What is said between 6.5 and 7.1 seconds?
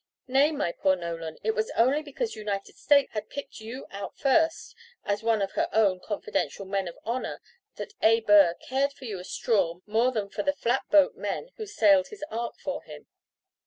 men of